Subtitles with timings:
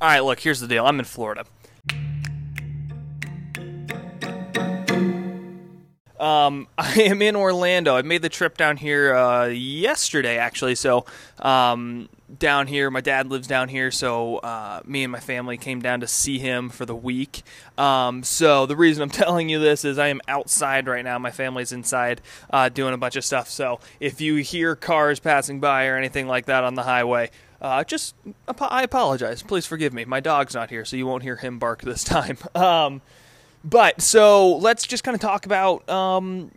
[0.00, 0.86] All right, look, here's the deal.
[0.86, 1.44] I'm in Florida.
[6.20, 7.96] Um, I am in Orlando.
[7.96, 10.76] I made the trip down here uh, yesterday, actually.
[10.76, 11.04] So,
[11.40, 12.08] um,
[12.38, 16.00] down here, my dad lives down here, so uh, me and my family came down
[16.00, 17.42] to see him for the week.
[17.78, 21.18] Um, so the reason I'm telling you this is I am outside right now.
[21.18, 22.20] My family's inside
[22.50, 23.48] uh, doing a bunch of stuff.
[23.48, 27.30] So if you hear cars passing by or anything like that on the highway,
[27.60, 28.14] uh, just
[28.60, 29.42] I apologize.
[29.42, 30.04] Please forgive me.
[30.04, 32.38] My dog's not here, so you won't hear him bark this time.
[32.54, 33.02] Um,
[33.64, 36.52] but so let's just kind of talk about um,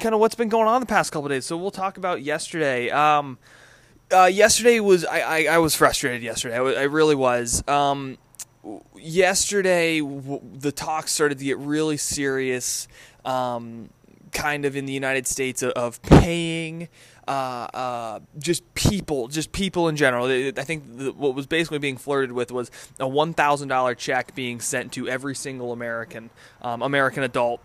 [0.00, 1.44] kind of what's been going on the past couple days.
[1.44, 2.90] So we'll talk about yesterday.
[2.90, 3.38] Um,
[4.12, 6.54] uh, yesterday was I, I, I, was frustrated yesterday.
[6.54, 7.66] I, w- I really was.
[7.68, 8.18] Um,
[8.96, 12.88] yesterday w- the talk started to get really serious.
[13.24, 13.90] Um,
[14.32, 16.88] kind of in the United States of, of paying
[17.28, 17.30] uh,
[17.74, 20.26] uh, just people, just people in general.
[20.26, 24.34] I think the, what was basically being flirted with was a one thousand dollar check
[24.34, 26.30] being sent to every single American
[26.62, 27.60] um, American adult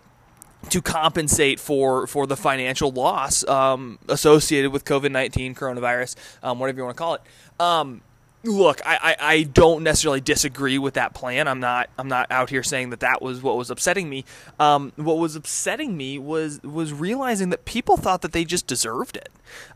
[0.70, 6.78] to compensate for for the financial loss um, associated with COVID nineteen coronavirus, um, whatever
[6.78, 7.22] you want to call it.
[7.60, 8.02] Um,
[8.44, 11.48] look, I, I, I, don't necessarily disagree with that plan.
[11.48, 14.26] I'm not I'm not out here saying that that was what was upsetting me.
[14.60, 19.18] Um, what was upsetting me was was realizing that people thought that they just deserved
[19.18, 19.30] it,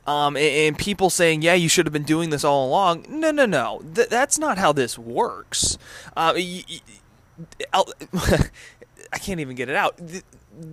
[0.07, 3.31] um, and, and, people saying, "Yeah, you should have been doing this all along." No,
[3.31, 3.81] no, no.
[3.93, 5.77] Th- that's not how this works.
[6.15, 7.83] Uh, y- y-
[9.13, 9.97] I can't even get it out.
[9.97, 10.23] The,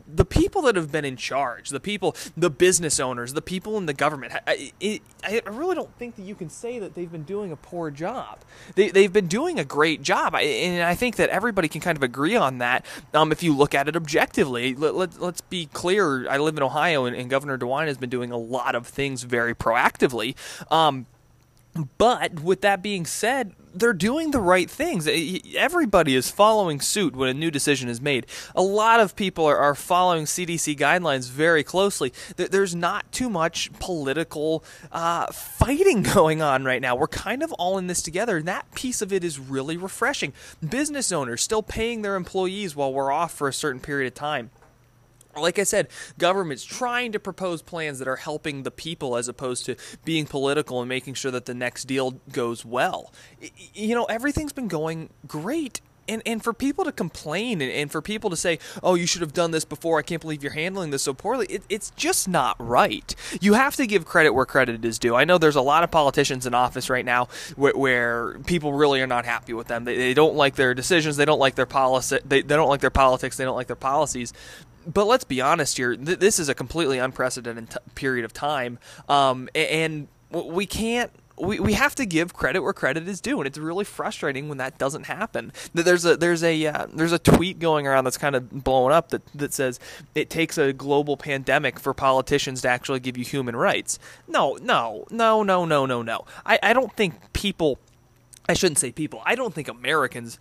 [0.07, 3.87] the people that have been in charge, the people, the business owners, the people in
[3.87, 7.25] the government, I, it, I really don't think that you can say that they've been
[7.25, 8.41] doing a poor job.
[8.75, 10.35] They, they've been doing a great job.
[10.35, 13.57] I, and I think that everybody can kind of agree on that um, if you
[13.57, 14.75] look at it objectively.
[14.75, 16.29] Let, let, us be clear.
[16.29, 19.23] I live in Ohio, and, and, Governor DeWine has been doing a lot of things
[19.23, 20.35] very proactively.
[20.71, 21.07] Um,
[21.97, 25.09] but with that being said, they're doing the right things.
[25.57, 28.27] Everybody is following suit when a new decision is made.
[28.55, 32.13] A lot of people are, are following CDC guidelines very closely.
[32.37, 36.95] There's not too much political uh, fighting going on right now.
[36.97, 40.33] We're kind of all in this together, and that piece of it is really refreshing.
[40.67, 44.51] Business owners still paying their employees while we're off for a certain period of time
[45.37, 45.89] like I said,
[46.19, 50.81] government's trying to propose plans that are helping the people as opposed to being political
[50.81, 53.13] and making sure that the next deal goes well.
[53.75, 55.81] You know, everything's been going great.
[56.09, 59.21] And, and for people to complain and, and for people to say, oh, you should
[59.21, 62.29] have done this before, I can't believe you're handling this so poorly, it, it's just
[62.29, 63.15] not right.
[63.41, 65.15] You have to give credit where credit is due.
[65.15, 69.01] I know there's a lot of politicians in office right now where, where people really
[69.01, 69.85] are not happy with them.
[69.85, 72.81] They, they don't like their decisions, they don't like their policy, they, they don't like
[72.81, 74.33] their politics, they don't like their policies
[74.87, 75.97] but let's be honest here.
[75.97, 78.79] Th- this is a completely unprecedented t- period of time,
[79.09, 81.11] um, and we can't.
[81.39, 84.59] We, we have to give credit where credit is due, and it's really frustrating when
[84.59, 85.53] that doesn't happen.
[85.75, 89.09] There's a there's a uh, there's a tweet going around that's kind of blowing up
[89.09, 89.81] that that says
[90.15, 93.99] it takes a global pandemic for politicians to actually give you human rights.
[94.29, 96.25] No, no, no, no, no, no, no.
[96.45, 97.79] I, I don't think people
[98.49, 99.23] I shouldn't say people.
[99.25, 100.39] I don't think Americans,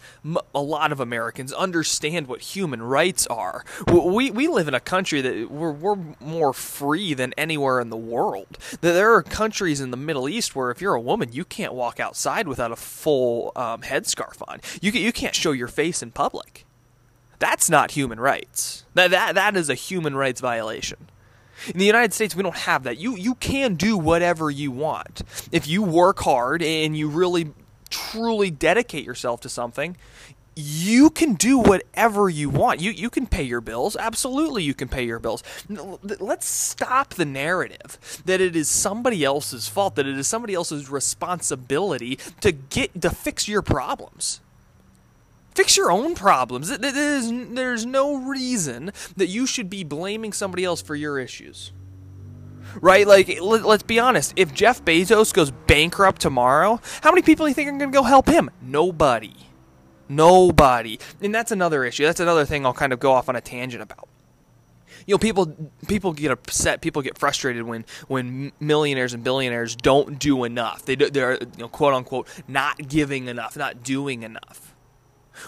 [0.56, 3.64] a lot of Americans, understand what human rights are.
[3.88, 7.98] We, we live in a country that we're, we're more free than anywhere in the
[7.98, 8.58] world.
[8.82, 12.00] There are countries in the Middle East where if you're a woman, you can't walk
[12.00, 14.62] outside without a full um, headscarf on.
[14.82, 16.66] You, you can't show your face in public.
[17.38, 18.84] That's not human rights.
[18.96, 21.08] That, that, that is a human rights violation.
[21.68, 22.98] In the United States, we don't have that.
[22.98, 27.52] You you can do whatever you want if you work hard and you really
[27.92, 29.96] truly dedicate yourself to something,
[30.56, 32.82] you can do whatever you want.
[32.82, 33.96] You you can pay your bills.
[33.96, 35.44] Absolutely, you can pay your bills.
[35.70, 40.90] Let's stop the narrative that it is somebody else's fault, that it is somebody else's
[40.90, 44.42] responsibility to get to fix your problems.
[45.54, 46.70] Fix your own problems.
[46.78, 51.74] There's, there's no reason that you should be blaming somebody else for your issues
[52.80, 53.08] right?
[53.08, 54.34] Like, let, us be honest.
[54.36, 57.98] If Jeff Bezos goes bankrupt tomorrow, how many people do you think are going to
[57.98, 58.50] go help him?
[58.62, 59.36] Nobody.
[60.08, 61.00] Nobody.
[61.22, 62.06] And that's another issue.
[62.06, 64.08] That's another thing I'll kind of go off on a tangent about.
[65.08, 70.20] You know, people people get upset, people get frustrated when when millionaires and billionaires don't
[70.20, 70.86] do enough.
[70.86, 74.76] They they're you know, quote unquote not giving enough, not doing enough.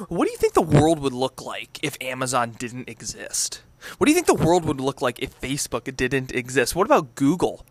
[0.08, 3.62] What do you think the world would look like if Amazon didn't exist?
[3.98, 6.76] What do you think the world would look like if Facebook didn't exist?
[6.76, 7.66] What about Google?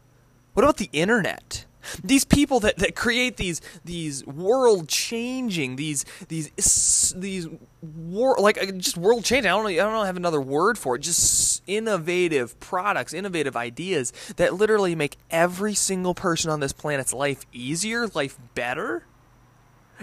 [0.55, 1.67] What about the internet?
[2.05, 7.49] These people that, that create these these world changing these these these
[7.81, 9.51] war like uh, just world changing.
[9.51, 11.01] I don't I don't know, have another word for it.
[11.01, 17.47] Just innovative products, innovative ideas that literally make every single person on this planet's life
[17.53, 19.05] easier, life better.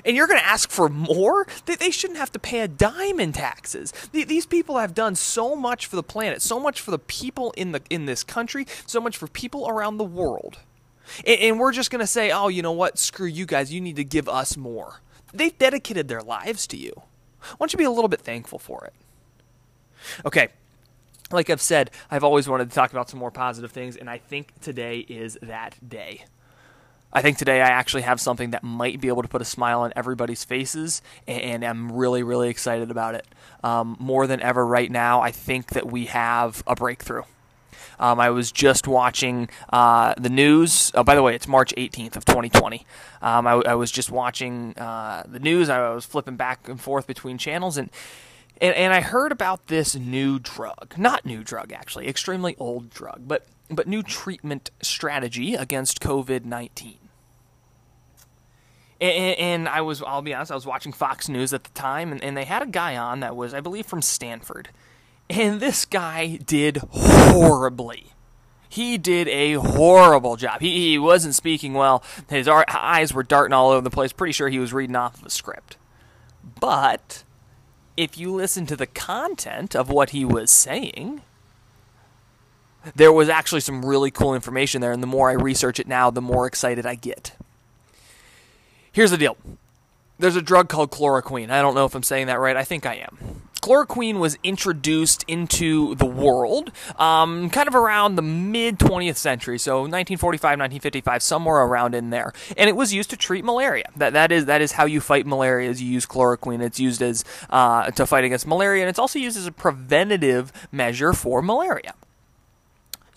[0.06, 1.46] And you're going to ask for more?
[1.66, 3.92] They, they shouldn't have to pay a dime in taxes.
[4.12, 7.74] These people have done so much for the planet, so much for the people in
[7.74, 10.60] the in this country, so much for people around the world.
[11.26, 12.98] And, and we're just going to say, oh, you know what?
[12.98, 13.74] Screw you guys.
[13.74, 15.02] You need to give us more.
[15.34, 16.94] They've dedicated their lives to you.
[16.96, 18.94] Why don't you be a little bit thankful for it?
[20.26, 20.50] Okay,
[21.32, 24.18] like I've said, I've always wanted to talk about some more positive things, and I
[24.18, 26.26] think today is that day.
[27.12, 29.82] I think today I actually have something that might be able to put a smile
[29.82, 33.28] on everybody's faces, and I'm really, really excited about it.
[33.64, 37.24] Um, more than ever right now, I think that we have a breakthrough.
[38.00, 40.92] Um, I was just watching uh, the news.
[40.94, 42.86] Oh, by the way, it's March 18th of 2020.
[43.22, 45.68] Um, I, I, was just watching uh, the news.
[45.70, 47.90] I was flipping back and forth between channels, and,
[48.62, 50.94] and and I heard about this new drug.
[50.98, 56.98] Not new drug, actually, extremely old drug, but but new treatment strategy against COVID 19.
[59.02, 62.12] And, and, I was, I'll be honest, I was watching Fox News at the time,
[62.12, 64.70] and, and they had a guy on that was, I believe, from Stanford.
[65.30, 68.12] And this guy did horribly.
[68.68, 70.62] He did a horrible job.
[70.62, 72.04] He, he wasn't speaking well.
[72.30, 74.12] His eyes were darting all over the place.
[74.12, 75.78] Pretty sure he was reading off of a script.
[76.60, 77.24] But
[77.96, 81.22] if you listen to the content of what he was saying,
[82.96, 84.92] there was actually some really cool information there.
[84.92, 87.34] And the more I research it now, the more excited I get.
[88.92, 89.38] Here's the deal
[90.20, 91.50] there's a drug called chloroquine.
[91.50, 92.56] I don't know if I'm saying that right.
[92.56, 93.44] I think I am.
[93.62, 99.82] Chloroquine was introduced into the world um, kind of around the mid 20th century, so
[99.82, 103.90] 1945, 1955, somewhere around in there, and it was used to treat malaria.
[103.98, 105.70] That that is that is how you fight malaria.
[105.70, 106.62] Is you use chloroquine.
[106.62, 110.54] It's used as uh, to fight against malaria, and it's also used as a preventative
[110.72, 111.94] measure for malaria.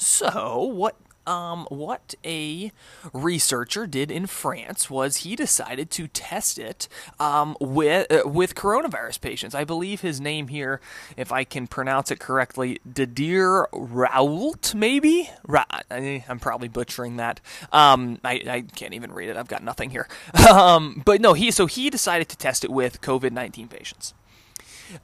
[0.03, 0.97] So, what
[1.27, 2.73] um, what a
[3.13, 6.89] researcher did in France was he decided to test it
[7.21, 9.55] um, with uh, with coronavirus patients.
[9.55, 10.81] I believe his name here,
[11.17, 15.31] if I can pronounce it correctly, Didier Raoult, maybe.
[15.47, 17.41] Ra- I'm probably butchering that.
[17.73, 19.37] Um, I, I, can't even read it.
[19.37, 20.09] I've got nothing here.
[20.53, 24.13] Um, but no, he so he decided to test it with COVID nineteen patients.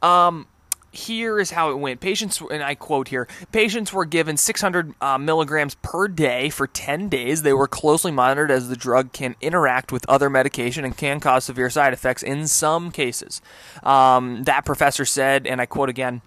[0.02, 0.46] Um,
[0.90, 2.00] here is how it went.
[2.00, 7.08] Patients, and I quote here, patients were given 600 uh, milligrams per day for 10
[7.08, 7.42] days.
[7.42, 11.44] They were closely monitored as the drug can interact with other medication and can cause
[11.44, 13.40] severe side effects in some cases.
[13.82, 16.22] Um, that professor said, and I quote again,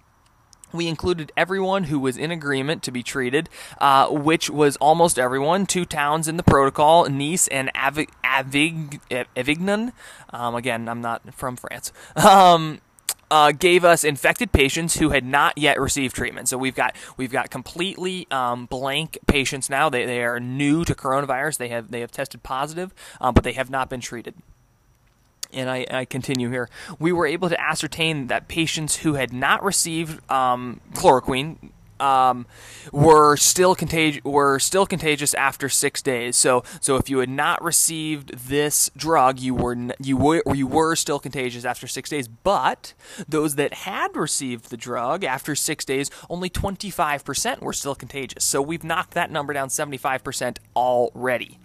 [0.72, 5.66] we included everyone who was in agreement to be treated, uh, which was almost everyone.
[5.66, 9.92] Two towns in the protocol, Nice and Avig- Avig- Avignon.
[10.30, 11.92] Um, again, I'm not from France.
[12.32, 12.80] Um,
[13.32, 16.50] uh, gave us infected patients who had not yet received treatment.
[16.50, 19.88] So we've got we've got completely um, blank patients now.
[19.88, 21.56] They, they are new to coronavirus.
[21.56, 22.92] They have they have tested positive,
[23.22, 24.34] uh, but they have not been treated.
[25.50, 26.68] And I, I, continue here.
[26.98, 31.70] We were able to ascertain that patients who had not received um, chloroquine,
[32.02, 32.46] um,
[32.90, 36.36] were still contag- were still contagious after six days.
[36.36, 40.66] So so if you had not received this drug, you were n- you were you
[40.66, 42.28] were still contagious after six days.
[42.28, 42.94] But
[43.28, 48.44] those that had received the drug after six days, only 25% were still contagious.
[48.44, 51.58] So we've knocked that number down 75% already.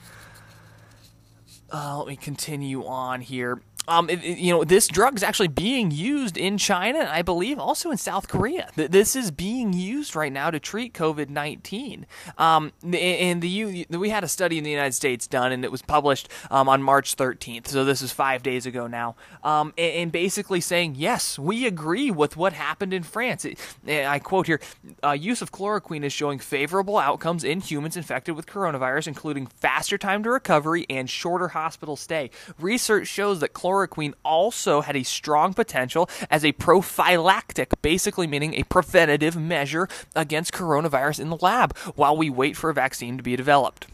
[1.72, 3.62] Uh, let me continue on here.
[3.88, 7.58] Um, it, you know, this drug is actually being used in China, and I believe
[7.58, 8.70] also in South Korea.
[8.75, 12.06] This is being used right now to treat COVID nineteen.
[12.38, 15.82] Um, and the we had a study in the United States done, and it was
[15.82, 17.67] published um, on March thirteenth.
[17.70, 19.15] So this is five days ago now.
[19.44, 23.46] Um, and, basically saying yes, we agree with what happened in France.
[23.46, 24.60] It, I quote here:
[25.01, 29.98] uh, "Use of chloroquine is showing favorable outcomes in humans infected with coronavirus, including faster
[29.98, 32.29] time to recovery and shorter hospital stay.
[32.60, 38.53] Research shows that chloroquine chloroquine also had a strong potential as a prophylactic, basically meaning
[38.53, 43.24] a preventative measure against coronavirus in the lab while we wait for a vaccine to
[43.24, 43.88] be developed.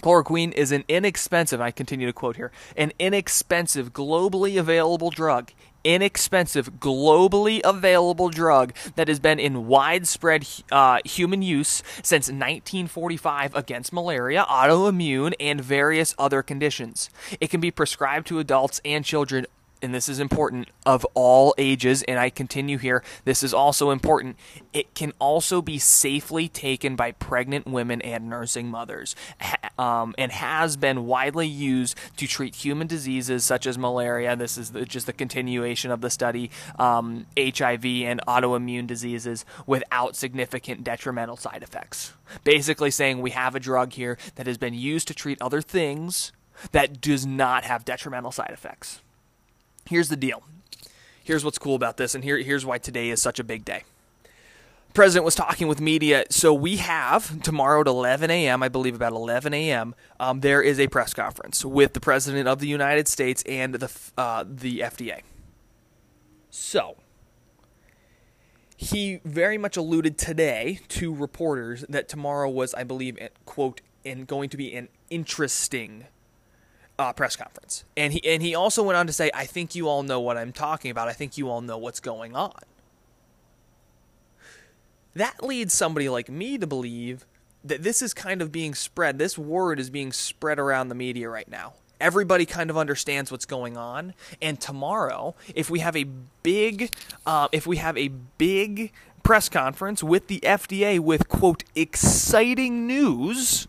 [0.00, 5.52] Chloroquine is an inexpensive, I continue to quote here, an inexpensive, globally available drug
[5.84, 13.92] inexpensive, globally available drug that has been in widespread uh, human use since 1945 against
[13.92, 17.10] malaria, autoimmune, and various other conditions.
[17.40, 19.46] It can be prescribed to adults and children
[19.82, 24.36] and this is important, of all ages, and I continue here, this is also important.
[24.72, 29.16] It can also be safely taken by pregnant women and nursing mothers,
[29.78, 34.36] um, and has been widely used to treat human diseases such as malaria.
[34.36, 40.16] This is the, just the continuation of the study, um, HIV and autoimmune diseases without
[40.16, 42.12] significant detrimental side effects.
[42.44, 46.32] Basically, saying we have a drug here that has been used to treat other things
[46.70, 49.02] that does not have detrimental side effects.
[49.88, 50.42] Here's the deal.
[51.24, 53.84] Here's what's cool about this, and here, here's why today is such a big day.
[54.94, 56.24] President was talking with media.
[56.28, 60.78] So we have tomorrow at 11 a.m., I believe about 11 a.m., um, there is
[60.78, 65.22] a press conference with the President of the United States and the, uh, the FDA.
[66.50, 66.96] So
[68.76, 74.50] he very much alluded today to reporters that tomorrow was, I believe, quote, and going
[74.50, 76.06] to be an interesting
[77.02, 77.84] uh, press conference.
[77.96, 80.36] And he and he also went on to say, "I think you all know what
[80.36, 81.08] I'm talking about.
[81.08, 82.58] I think you all know what's going on."
[85.14, 87.26] That leads somebody like me to believe
[87.64, 89.18] that this is kind of being spread.
[89.18, 91.74] This word is being spread around the media right now.
[92.00, 94.14] Everybody kind of understands what's going on.
[94.40, 96.04] And tomorrow, if we have a
[96.42, 96.92] big,
[97.26, 98.92] uh, if we have a big
[99.22, 103.68] press conference with the FDA with quote exciting news,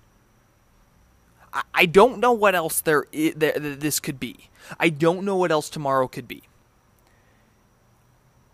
[1.74, 4.50] I, don't know what else there, there this could be.
[4.79, 6.43] I don't know what else tomorrow could be.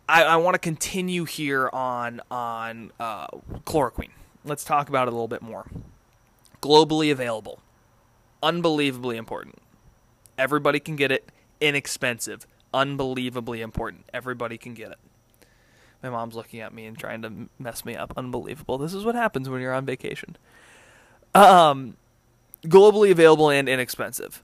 [0.08, 3.28] I, I want to continue here on on uh,
[3.66, 4.10] chloroquine.
[4.44, 5.68] Let's talk about it a little bit more.
[6.62, 7.60] Globally available,
[8.42, 9.60] unbelievably important.
[10.38, 11.30] Everybody can get it.
[11.62, 14.06] Inexpensive, unbelievably important.
[14.14, 14.98] Everybody can get it.
[16.02, 18.14] My mom's looking at me and trying to mess me up.
[18.18, 18.78] Unbelievable.
[18.78, 20.38] This is what happens when you're on vacation.
[21.36, 21.98] Um,
[22.66, 24.44] globally available and inexpensive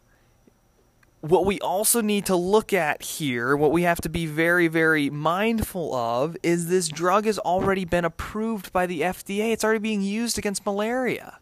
[1.25, 5.09] what we also need to look at here, what we have to be very, very
[5.09, 9.51] mindful of, is this drug has already been approved by the FDA.
[9.51, 11.39] It's already being used against malaria.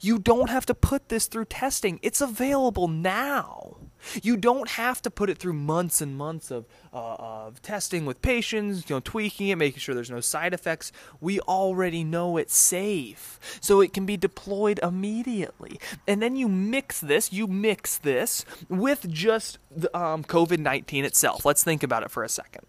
[0.00, 3.76] You don't have to put this through testing, it's available now.
[4.22, 8.22] You don't have to put it through months and months of, uh, of testing with
[8.22, 10.92] patients, you know, tweaking it, making sure there's no side effects.
[11.20, 15.78] We already know it's safe, so it can be deployed immediately.
[16.06, 21.44] And then you mix this, you mix this with just the, um, COVID 19 itself.
[21.44, 22.66] Let's think about it for a second.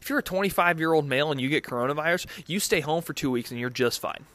[0.00, 3.12] If you're a 25 year old male and you get coronavirus, you stay home for
[3.12, 4.26] two weeks and you're just fine.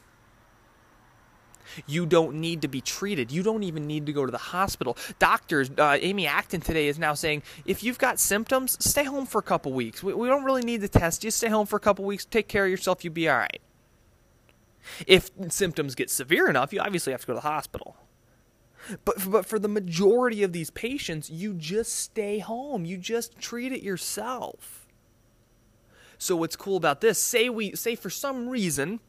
[1.86, 3.30] You don't need to be treated.
[3.30, 4.96] You don't even need to go to the hospital.
[5.18, 9.38] Doctors, uh, Amy Acton today is now saying if you've got symptoms, stay home for
[9.38, 10.02] a couple weeks.
[10.02, 11.22] We, we don't really need the test.
[11.22, 12.24] Just stay home for a couple weeks.
[12.24, 13.04] Take care of yourself.
[13.04, 13.60] You'll be all right.
[15.06, 17.96] If symptoms get severe enough, you obviously have to go to the hospital.
[19.04, 22.84] But, but for the majority of these patients, you just stay home.
[22.84, 24.86] You just treat it yourself.
[26.16, 27.18] So what's cool about this?
[27.18, 29.00] Say we say for some reason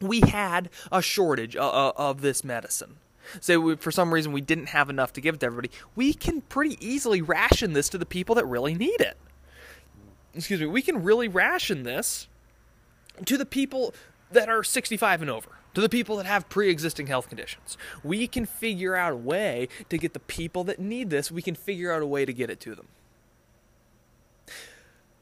[0.00, 2.96] we had a shortage of this medicine.
[3.40, 5.70] So we, for some reason we didn't have enough to give to everybody.
[5.94, 9.16] We can pretty easily ration this to the people that really need it.
[10.34, 10.66] Excuse me.
[10.66, 12.28] We can really ration this
[13.24, 13.94] to the people
[14.30, 17.78] that are 65 and over, to the people that have pre-existing health conditions.
[18.04, 21.30] We can figure out a way to get the people that need this.
[21.30, 22.88] We can figure out a way to get it to them.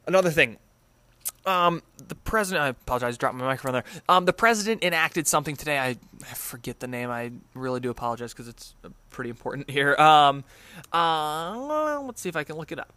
[0.06, 0.58] Another thing,
[1.46, 3.84] um, the president, I apologize, dropped my microphone there.
[4.08, 5.78] Um, the president enacted something today.
[5.78, 7.10] I, I forget the name.
[7.10, 8.74] I really do apologize because it's
[9.10, 9.94] pretty important here.
[9.96, 10.44] Um,
[10.92, 12.92] uh, let's see if I can look it up.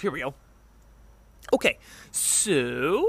[0.00, 0.34] Here we go.
[1.52, 1.78] Okay,
[2.10, 3.08] so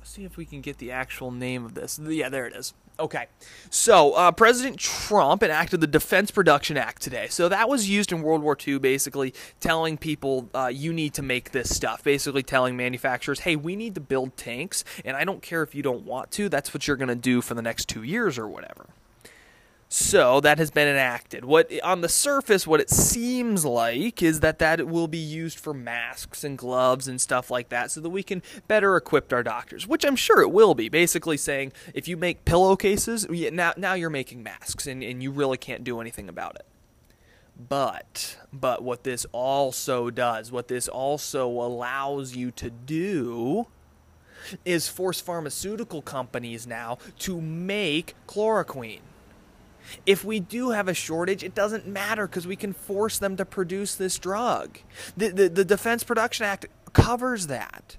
[0.00, 2.00] let's see if we can get the actual name of this.
[2.02, 2.74] Yeah, there it is.
[3.00, 3.28] Okay,
[3.70, 7.28] so uh, President Trump enacted the Defense Production Act today.
[7.30, 11.22] So that was used in World War II, basically telling people uh, you need to
[11.22, 12.04] make this stuff.
[12.04, 15.82] Basically, telling manufacturers, hey, we need to build tanks, and I don't care if you
[15.82, 16.50] don't want to.
[16.50, 18.90] That's what you're going to do for the next two years or whatever.
[19.92, 21.44] So that has been enacted.
[21.44, 25.74] What on the surface, what it seems like is that that will be used for
[25.74, 29.88] masks and gloves and stuff like that, so that we can better equip our doctors.
[29.88, 30.88] Which I'm sure it will be.
[30.88, 35.58] Basically saying if you make pillowcases, now now you're making masks, and, and you really
[35.58, 36.66] can't do anything about it.
[37.58, 43.66] But but what this also does, what this also allows you to do
[44.64, 49.00] is force pharmaceutical companies now to make chloroquine
[50.06, 53.44] if we do have a shortage, it doesn't matter because we can force them to
[53.44, 54.78] produce this drug.
[55.16, 57.96] The, the, the Defense Production Act covers that.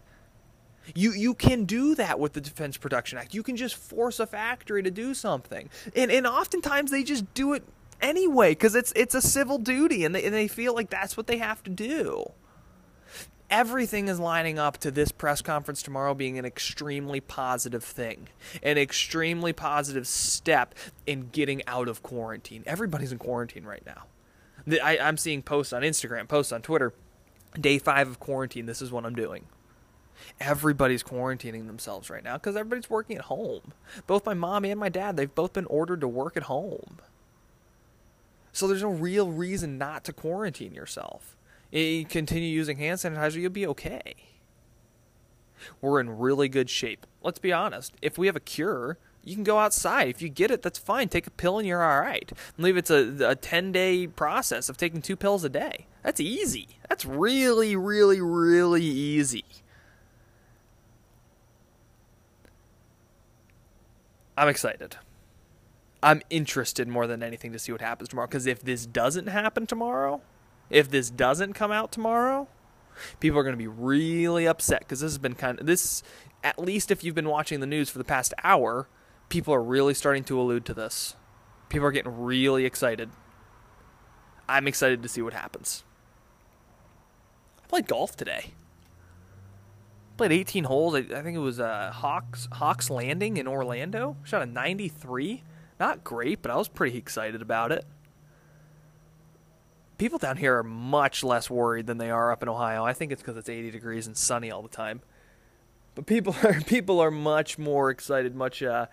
[0.96, 3.34] You you can do that with the Defense Production Act.
[3.34, 7.54] You can just force a factory to do something, and and oftentimes they just do
[7.54, 7.64] it
[8.02, 11.28] anyway because it's it's a civil duty, and they and they feel like that's what
[11.28, 12.26] they have to do
[13.52, 18.30] everything is lining up to this press conference tomorrow being an extremely positive thing,
[18.64, 20.74] an extremely positive step
[21.06, 22.64] in getting out of quarantine.
[22.66, 24.06] Everybody's in quarantine right now.
[24.82, 26.94] I, am seeing posts on Instagram, posts on Twitter.
[27.60, 28.66] Day five of quarantine.
[28.66, 29.46] This is what I'm doing.
[30.40, 33.74] Everybody's quarantining themselves right now because everybody's working at home.
[34.08, 37.00] Both my mom and my dad, they've both been ordered to work at home.
[38.54, 41.36] So there's no real reason not to quarantine yourself.
[41.72, 44.16] You continue using hand sanitizer, you'll be okay.
[45.80, 47.06] We're in really good shape.
[47.24, 47.94] Let's be honest.
[48.02, 50.08] If we have a cure, you can go outside.
[50.08, 51.08] If you get it, that's fine.
[51.08, 52.30] Take a pill and you're all right.
[52.32, 55.86] I believe it's a, a 10 day process of taking two pills a day.
[56.04, 56.68] That's easy.
[56.90, 59.46] That's really, really, really easy.
[64.36, 64.98] I'm excited.
[66.02, 68.28] I'm interested more than anything to see what happens tomorrow.
[68.28, 70.22] Because if this doesn't happen tomorrow,
[70.72, 72.48] if this doesn't come out tomorrow,
[73.20, 76.02] people are going to be really upset because this has been kind of this.
[76.44, 78.88] At least if you've been watching the news for the past hour,
[79.30, 81.16] people are really starting to allude to this.
[81.70, 83.12] People are getting really excited.
[84.50, 85.84] I'm excited to see what happens.
[87.64, 88.54] I played golf today.
[90.18, 90.96] Played 18 holes.
[90.96, 94.18] I, I think it was uh, Hawks Hawks Landing in Orlando.
[94.24, 95.44] Shot a 93.
[95.80, 97.86] Not great, but I was pretty excited about it.
[100.02, 102.84] People down here are much less worried than they are up in Ohio.
[102.84, 105.02] I think it's because it's 80 degrees and sunny all the time.
[105.94, 108.88] But people are people are much more excited, much uh,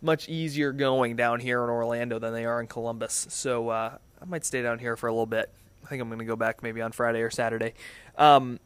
[0.00, 3.26] much easier going down here in Orlando than they are in Columbus.
[3.28, 5.52] So uh, I might stay down here for a little bit.
[5.84, 7.74] I think I'm going to go back maybe on Friday or Saturday.
[8.16, 8.60] Um,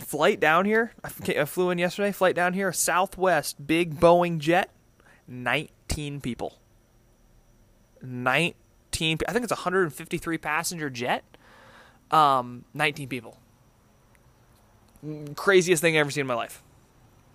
[0.00, 0.94] flight down here.
[1.04, 2.10] I flew in yesterday.
[2.10, 2.72] Flight down here.
[2.72, 4.72] Southwest big Boeing jet.
[5.28, 6.58] 19 people.
[8.02, 8.54] 19
[8.94, 11.24] I think it's a 153 passenger jet.
[12.10, 13.38] Um, 19 people.
[15.36, 16.62] Craziest thing I've ever seen in my life.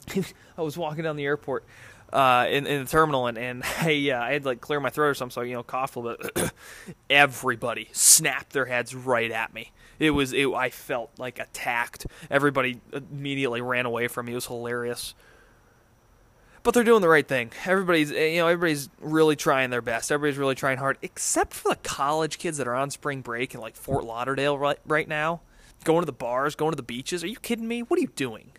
[0.57, 1.63] I was walking down the airport
[2.11, 5.09] uh, in, in the terminal and, and I, uh, I had like clear my throat
[5.09, 6.51] or something, so you know, coughed a little bit.
[7.09, 9.71] Everybody snapped their heads right at me.
[9.99, 12.05] It was it, I felt like attacked.
[12.29, 14.33] Everybody immediately ran away from me.
[14.33, 15.13] It was hilarious
[16.63, 17.51] but they're doing the right thing.
[17.65, 20.11] Everybody's eh, you know everybody's really trying their best.
[20.11, 23.59] Everybody's really trying hard, except for the college kids that are on spring break in
[23.59, 25.41] like Fort Lauderdale right right now,
[25.83, 27.23] going to the bars, going to the beaches.
[27.23, 27.81] Are you kidding me?
[27.83, 28.51] What are you doing?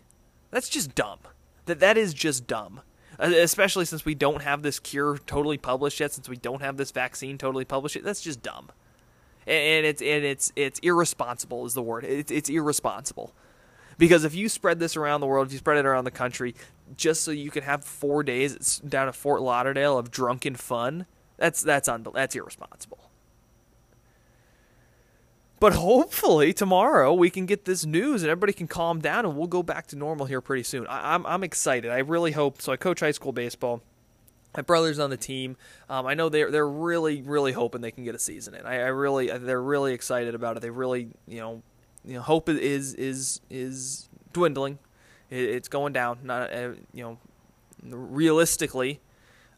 [0.51, 1.19] That's just dumb.
[1.65, 2.81] That that is just dumb.
[3.19, 6.77] Uh, especially since we don't have this cure totally published yet, since we don't have
[6.77, 8.03] this vaccine totally published yet.
[8.03, 8.71] That's just dumb.
[9.47, 12.03] And it's and it's it's irresponsible is the word.
[12.03, 13.33] It's it's irresponsible.
[13.97, 16.53] Because if you spread this around the world, if you spread it around the country,
[16.95, 21.05] just so you can have four days down at Fort Lauderdale of drunken fun,
[21.37, 23.05] that's that's un- that's irresponsible.
[25.59, 29.47] But hopefully tomorrow we can get this news and everybody can calm down and we'll
[29.47, 30.85] go back to normal here pretty soon.
[30.87, 31.91] I, am I'm, I'm excited.
[31.91, 32.61] I really hope.
[32.61, 33.81] So I coach high school baseball.
[34.55, 35.57] My brother's on the team.
[35.89, 38.65] Um, I know they're they're really really hoping they can get a season in.
[38.65, 40.61] I, I really they're really excited about it.
[40.61, 41.61] They really you know
[42.05, 44.79] you know hope is is is dwindling.
[45.29, 46.19] It's going down.
[46.23, 47.17] Not uh, you know
[47.83, 48.99] realistically,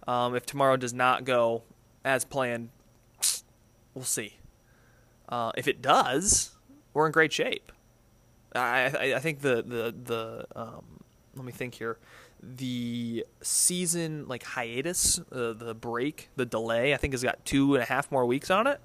[0.08, 1.64] um, if tomorrow does not go
[2.04, 2.70] as planned,
[3.94, 4.38] we'll see.
[5.30, 6.56] Uh, if it does,
[6.94, 7.72] we're in great shape.
[8.56, 10.86] I I, I think the the the um,
[11.36, 11.98] let me think here.
[12.42, 17.82] The season like hiatus, uh, the break, the delay, I think has got two and
[17.82, 18.80] a half more weeks on it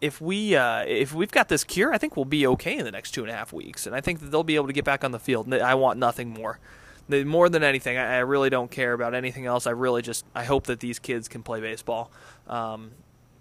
[0.00, 2.92] if we uh, if we've got this cure, I think we'll be okay in the
[2.92, 4.84] next two and a half weeks, and I think that they'll be able to get
[4.84, 5.52] back on the field.
[5.52, 6.58] I want nothing more.
[7.08, 9.66] More than anything, I really don't care about anything else.
[9.66, 12.10] I really just I hope that these kids can play baseball.
[12.46, 12.92] Um,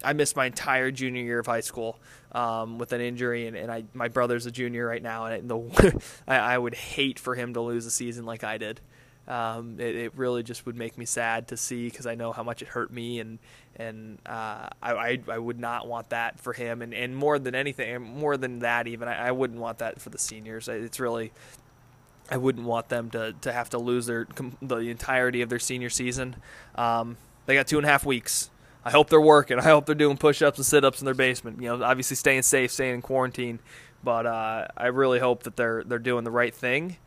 [0.03, 1.97] I missed my entire junior year of high school
[2.33, 6.01] um, with an injury, and, and I my brother's a junior right now, and the
[6.27, 8.81] I, I would hate for him to lose a season like I did.
[9.25, 12.43] Um, it, it, really just would make me sad to see because I know how
[12.43, 13.39] much it hurt me, and
[13.75, 17.55] and uh, I, I, I would not want that for him, and, and more than
[17.55, 20.67] anything, more than that even, I, I wouldn't want that for the seniors.
[20.67, 21.31] It's really,
[22.29, 24.27] I wouldn't want them to, to have to lose their
[24.61, 26.35] the entirety of their senior season.
[26.75, 28.49] Um, they got two and a half weeks.
[28.85, 29.59] I hope they're working.
[29.59, 31.61] I hope they're doing push-ups and sit-ups in their basement.
[31.61, 33.59] You know, obviously staying safe, staying in quarantine,
[34.03, 36.97] but uh, I really hope that they're they're doing the right thing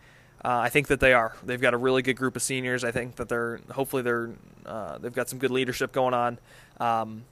[0.46, 1.34] uh, I think that they are.
[1.42, 2.84] They've got a really good group of seniors.
[2.84, 4.30] I think that they're hopefully they're
[4.64, 6.38] uh, they've got some good leadership going on.
[6.78, 7.24] Um,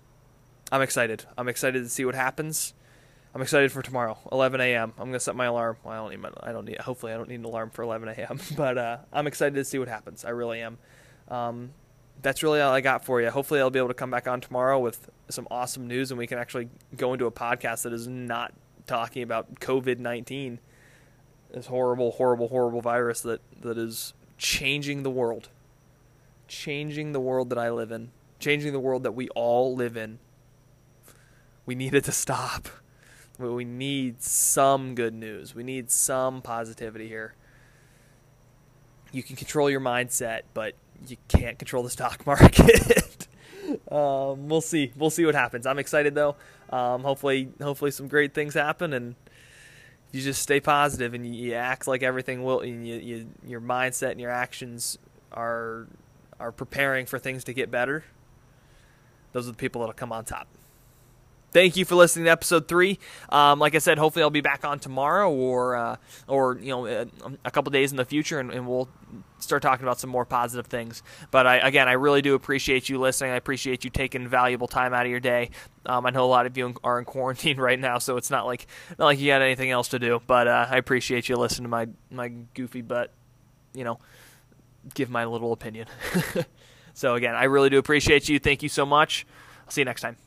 [0.72, 1.24] I'm excited.
[1.38, 2.74] I'm excited to see what happens.
[3.32, 4.94] I'm excited for tomorrow, 11 a.m.
[4.98, 5.76] I'm gonna set my alarm.
[5.84, 6.20] Well, I don't need.
[6.20, 6.80] My, I don't need.
[6.80, 8.40] Hopefully, I don't need an alarm for 11 a.m.
[8.56, 10.24] But uh, I'm excited to see what happens.
[10.24, 10.78] I really am.
[11.28, 11.70] Um,
[12.20, 13.30] that's really all I got for you.
[13.30, 16.26] Hopefully, I'll be able to come back on tomorrow with some awesome news, and we
[16.26, 18.52] can actually go into a podcast that is not
[18.88, 20.58] talking about COVID 19
[21.54, 25.48] this horrible, horrible, horrible virus that, that is changing the world.
[26.48, 28.10] Changing the world that I live in.
[28.40, 30.18] Changing the world that we all live in.
[31.64, 32.68] We need it to stop.
[33.38, 35.54] We need some good news.
[35.54, 37.34] We need some positivity here.
[39.12, 40.74] you can control your mindset, but
[41.06, 43.28] you can't control the stock market.
[43.90, 44.92] um, we'll see.
[44.96, 45.66] We'll see what happens.
[45.66, 46.36] I'm excited though.
[46.70, 49.14] Um, hopefully, hopefully some great things happen, and
[50.14, 52.60] you just stay positive and you, you act like everything will.
[52.60, 54.98] And you, you, your mindset and your actions
[55.32, 55.86] are
[56.40, 58.04] are preparing for things to get better.
[59.32, 60.48] Those are the people that'll come on top
[61.54, 62.98] thank you for listening to episode three.
[63.30, 65.96] Um, like I said, hopefully I'll be back on tomorrow or uh,
[66.28, 67.06] or you know a,
[67.46, 68.88] a couple days in the future, and, and, we'll
[69.38, 71.02] start talking about some more positive things.
[71.30, 73.32] But I, again, I really do appreciate you listening.
[73.32, 75.50] I appreciate you taking valuable time out of your day.
[75.86, 78.46] Um, I know a lot of you are in quarantine right now, so it's not
[78.46, 78.66] like
[78.98, 80.20] not like you got anything else to do.
[80.26, 83.10] But uh, I appreciate you listening to my my goofy butt,
[83.74, 83.98] you know
[84.92, 85.86] give my little opinion.
[86.94, 88.38] so again, I really do appreciate you.
[88.38, 89.26] Thank you so much.
[89.64, 90.23] I'll see you next time.